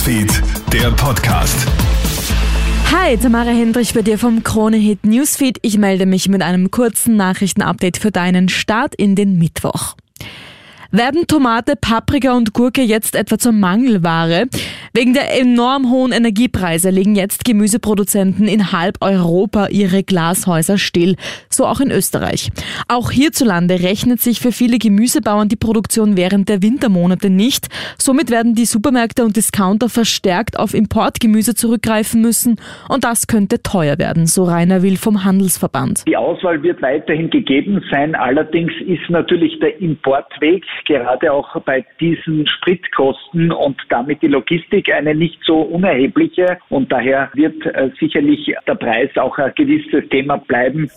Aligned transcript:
Newsfeed, 0.00 0.42
der 0.72 0.90
Podcast. 0.92 1.66
Hi, 2.90 3.18
Tamara 3.18 3.50
Hendrich 3.50 3.92
bei 3.92 4.00
dir 4.00 4.18
vom 4.18 4.42
Krone 4.42 4.78
Hit 4.78 5.04
Newsfeed. 5.04 5.58
Ich 5.60 5.76
melde 5.76 6.06
mich 6.06 6.26
mit 6.26 6.40
einem 6.40 6.70
kurzen 6.70 7.16
Nachrichtenupdate 7.16 7.98
für 7.98 8.10
deinen 8.10 8.48
Start 8.48 8.94
in 8.94 9.14
den 9.14 9.36
Mittwoch. 9.36 9.96
Werden 10.92 11.28
Tomate, 11.28 11.74
Paprika 11.80 12.36
und 12.36 12.52
Gurke 12.52 12.82
jetzt 12.82 13.14
etwa 13.14 13.38
zur 13.38 13.52
Mangelware? 13.52 14.48
Wegen 14.92 15.14
der 15.14 15.40
enorm 15.40 15.88
hohen 15.88 16.10
Energiepreise 16.10 16.90
legen 16.90 17.14
jetzt 17.14 17.44
Gemüseproduzenten 17.44 18.48
in 18.48 18.72
halb 18.72 18.96
Europa 19.00 19.68
ihre 19.68 20.02
Glashäuser 20.02 20.78
still, 20.78 21.14
so 21.48 21.64
auch 21.64 21.78
in 21.78 21.92
Österreich. 21.92 22.50
Auch 22.88 23.12
hierzulande 23.12 23.84
rechnet 23.84 24.20
sich 24.20 24.40
für 24.40 24.50
viele 24.50 24.78
Gemüsebauern 24.78 25.48
die 25.48 25.54
Produktion 25.54 26.16
während 26.16 26.48
der 26.48 26.60
Wintermonate 26.60 27.30
nicht. 27.30 27.68
Somit 27.96 28.32
werden 28.32 28.56
die 28.56 28.64
Supermärkte 28.64 29.24
und 29.24 29.36
Discounter 29.36 29.88
verstärkt 29.88 30.58
auf 30.58 30.74
Importgemüse 30.74 31.54
zurückgreifen 31.54 32.20
müssen 32.20 32.56
und 32.88 33.04
das 33.04 33.28
könnte 33.28 33.62
teuer 33.62 33.96
werden, 34.00 34.26
so 34.26 34.42
Rainer 34.42 34.82
Will 34.82 34.96
vom 34.96 35.24
Handelsverband. 35.24 36.02
Die 36.08 36.16
Auswahl 36.16 36.64
wird 36.64 36.82
weiterhin 36.82 37.30
gegeben 37.30 37.80
sein, 37.92 38.16
allerdings 38.16 38.72
ist 38.84 39.08
natürlich 39.08 39.56
der 39.60 39.80
Importweg 39.80 40.64
gerade 40.84 41.32
auch 41.32 41.60
bei 41.62 41.84
diesen 42.00 42.46
Spritkosten 42.46 43.52
und 43.52 43.76
damit 43.88 44.22
die 44.22 44.28
Logistik 44.28 44.92
eine 44.92 45.14
nicht 45.14 45.38
so 45.44 45.60
unerhebliche 45.60 46.58
und 46.68 46.90
daher 46.90 47.30
wird 47.34 47.64
äh, 47.66 47.90
sicherlich 47.98 48.54
der 48.66 48.74
Preis 48.74 49.10
auch 49.16 49.36
ein 49.38 49.52
gewisses 49.54 50.08
Thema 50.08 50.36
bleiben. 50.38 50.90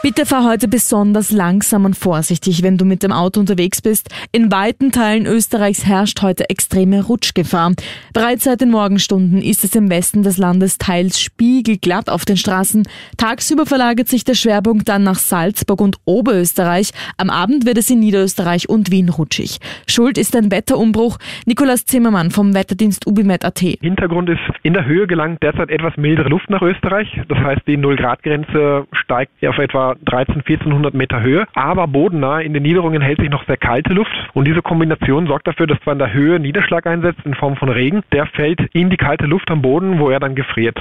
Bitte 0.00 0.26
fahr 0.26 0.48
heute 0.48 0.68
besonders 0.68 1.32
langsam 1.32 1.84
und 1.84 1.96
vorsichtig, 1.96 2.62
wenn 2.62 2.78
du 2.78 2.84
mit 2.84 3.02
dem 3.02 3.10
Auto 3.10 3.40
unterwegs 3.40 3.82
bist. 3.82 4.08
In 4.30 4.52
weiten 4.52 4.92
Teilen 4.92 5.26
Österreichs 5.26 5.84
herrscht 5.84 6.22
heute 6.22 6.48
extreme 6.50 7.02
Rutschgefahr. 7.02 7.72
Bereits 8.14 8.44
seit 8.44 8.60
den 8.60 8.70
Morgenstunden 8.70 9.42
ist 9.42 9.64
es 9.64 9.74
im 9.74 9.90
Westen 9.90 10.22
des 10.22 10.38
Landes 10.38 10.78
teils 10.78 11.20
spiegelglatt 11.20 12.10
auf 12.10 12.24
den 12.24 12.36
Straßen. 12.36 12.86
Tagsüber 13.16 13.66
verlagert 13.66 14.06
sich 14.06 14.22
der 14.22 14.34
Schwerpunkt 14.34 14.88
dann 14.88 15.02
nach 15.02 15.16
Salzburg 15.16 15.80
und 15.80 15.96
Oberösterreich. 16.04 16.92
Am 17.16 17.28
Abend 17.28 17.66
wird 17.66 17.78
es 17.78 17.90
in 17.90 17.98
Niederösterreich 17.98 18.68
und 18.68 18.92
Wien 18.92 19.08
rutschig. 19.08 19.58
Schuld 19.88 20.16
ist 20.16 20.36
ein 20.36 20.52
Wetterumbruch. 20.52 21.18
Nikolaus 21.44 21.86
Zimmermann 21.86 22.30
vom 22.30 22.54
Wetterdienst 22.54 23.04
UbiMet.at. 23.08 23.58
Hintergrund 23.58 24.30
ist, 24.30 24.38
in 24.62 24.74
der 24.74 24.84
Höhe 24.84 25.08
gelangt 25.08 25.42
derzeit 25.42 25.70
etwas 25.70 25.96
mildere 25.96 26.28
Luft 26.28 26.48
nach 26.50 26.62
Österreich. 26.62 27.08
Das 27.28 27.38
heißt, 27.38 27.62
die 27.66 27.76
Null-Grad-Grenze 27.76 28.86
steigt 28.92 29.32
auf 29.44 29.58
etwa 29.58 29.87
13, 30.04 30.36
1400 30.36 30.94
Meter 30.94 31.20
Höhe. 31.20 31.46
Aber 31.54 31.86
bodennah 31.86 32.40
in 32.40 32.52
den 32.52 32.62
Niederungen 32.62 33.02
hält 33.02 33.20
sich 33.20 33.30
noch 33.30 33.44
sehr 33.46 33.56
kalte 33.56 33.92
Luft. 33.92 34.12
Und 34.34 34.46
diese 34.46 34.62
Kombination 34.62 35.26
sorgt 35.26 35.46
dafür, 35.46 35.66
dass 35.66 35.80
zwar 35.80 35.92
in 35.92 35.98
der 35.98 36.12
Höhe 36.12 36.38
Niederschlag 36.40 36.86
einsetzt 36.86 37.20
in 37.24 37.34
Form 37.34 37.56
von 37.56 37.68
Regen. 37.68 38.02
Der 38.12 38.26
fällt 38.26 38.60
in 38.72 38.90
die 38.90 38.96
kalte 38.96 39.26
Luft 39.26 39.50
am 39.50 39.62
Boden, 39.62 39.98
wo 39.98 40.10
er 40.10 40.20
dann 40.20 40.34
gefriert. 40.34 40.78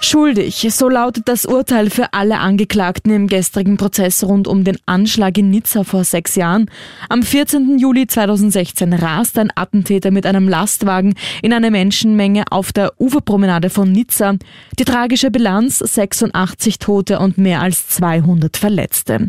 Schuldig, 0.00 0.68
so 0.70 0.88
lautet 0.88 1.26
das 1.26 1.46
Urteil 1.46 1.88
für 1.90 2.12
alle 2.12 2.38
Angeklagten 2.38 3.12
im 3.12 3.26
gestrigen 3.26 3.76
Prozess 3.76 4.22
rund 4.22 4.46
um 4.46 4.62
den 4.62 4.76
Anschlag 4.84 5.38
in 5.38 5.50
Nizza 5.50 5.84
vor 5.84 6.04
sechs 6.04 6.36
Jahren. 6.36 6.70
Am 7.08 7.22
14. 7.22 7.78
Juli 7.78 8.06
2016 8.06 8.92
rast 8.92 9.38
ein 9.38 9.50
Attentäter 9.54 10.10
mit 10.10 10.26
einem 10.26 10.48
Lastwagen 10.48 11.14
in 11.42 11.52
eine 11.52 11.70
Menschenmenge 11.70 12.44
auf 12.50 12.72
der 12.72 12.92
Uferpromenade 13.00 13.70
von 13.70 13.90
Nizza. 13.90 14.34
Die 14.78 14.84
tragische 14.84 15.30
Bilanz 15.30 15.78
86 15.78 16.78
Tote 16.78 17.18
und 17.18 17.38
mehr 17.38 17.62
als 17.62 17.88
200 17.88 18.56
Verletzte. 18.56 19.26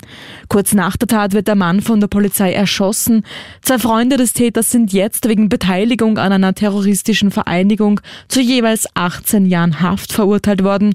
Kurz 0.49 0.73
nach 0.73 0.97
der 0.97 1.07
Tat 1.07 1.33
wird 1.33 1.47
der 1.47 1.55
Mann 1.55 1.81
von 1.81 2.02
der 2.02 2.07
Polizei 2.07 2.52
erschossen. 2.52 3.23
Zwei 3.61 3.79
Freunde 3.79 4.17
des 4.17 4.33
Täters 4.33 4.69
sind 4.69 4.91
jetzt 4.91 5.27
wegen 5.27 5.49
Beteiligung 5.49 6.17
an 6.17 6.33
einer 6.33 6.53
terroristischen 6.53 7.31
Vereinigung 7.31 8.02
zu 8.27 8.41
jeweils 8.41 8.85
18 8.95 9.45
Jahren 9.45 9.81
Haft 9.81 10.11
verurteilt 10.11 10.56
verurteilt 10.58 10.63
worden. 10.63 10.94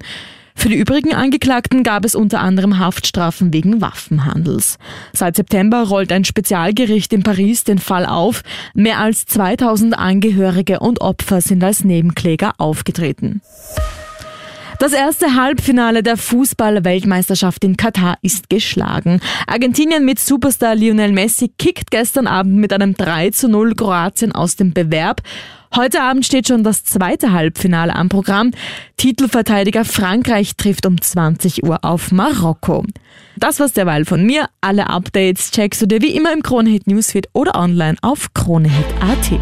Für 0.55 0.69
die 0.69 0.77
übrigen 0.77 1.15
Angeklagten 1.15 1.83
gab 1.83 2.05
es 2.05 2.15
unter 2.15 2.41
anderem 2.41 2.79
Haftstrafen 2.79 3.55
wegen 3.55 3.81
Waffenhandels. 3.81 4.77
Seit 5.15 5.35
September 5.35 5.85
rollt 5.85 6.13
ein 6.13 6.27
Spezialgericht 6.27 7.13
in 7.15 7.23
Paris 7.23 7.65
den 7.65 7.79
Fall 7.79 8.05
auf. 8.05 8.43
Mehr 8.75 8.99
als 8.99 9.25
2000 9.25 9.99
Angehörige 9.99 10.81
und 10.81 11.01
Opfer 11.01 11.41
sind 11.41 11.65
als 11.65 11.85
Nebenkläger 11.85 12.53
aufgetreten. 12.59 13.41
Das 14.79 14.93
erste 14.93 15.37
Halbfinale 15.37 16.03
der 16.03 16.17
Fußball-Weltmeisterschaft 16.17 17.65
in 17.65 17.77
Katar 17.77 18.19
ist 18.21 18.51
geschlagen. 18.51 19.21
Argentinien 19.47 20.05
mit 20.05 20.19
Superstar 20.19 20.75
Lionel 20.75 21.13
Messi 21.13 21.49
kickt 21.57 21.91
gestern 21.91 22.27
Abend 22.27 22.57
mit 22.57 22.73
einem 22.73 22.95
3 22.95 23.31
zu 23.31 23.49
0 23.49 23.75
Kroatien 23.75 24.33
aus 24.33 24.57
dem 24.57 24.75
Bewerb. 24.75 25.23
Heute 25.75 26.03
Abend 26.03 26.27
steht 26.27 26.49
schon 26.49 26.65
das 26.65 26.85
zweite 26.85 27.33
Halbfinale 27.33 27.97
am 27.97 28.11
Programm. 28.11 28.51
Titelverteidiger 28.99 29.87
Frankreich 29.87 30.57
trifft 30.57 30.85
um 30.85 31.01
20 31.01 31.65
Uhr 31.65 31.79
auf 31.83 32.13
Marokko. 32.13 32.85
Das 33.37 33.59
war's 33.59 33.73
derweil 33.73 34.05
von 34.05 34.27
mir. 34.27 34.49
Alle 34.61 34.91
Updates 34.91 35.51
checkst 35.51 35.81
du 35.81 35.87
dir 35.87 36.03
wie 36.03 36.15
immer 36.15 36.31
im 36.31 36.43
Kronehit 36.43 36.87
Newsfeed 36.87 37.29
oder 37.33 37.55
online 37.55 37.97
auf 38.03 38.35
kronehit.at. 38.35 39.41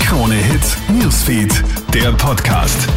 Kronehit 0.00 0.78
Newsfeed, 0.88 1.62
der 1.92 2.12
Podcast. 2.12 2.88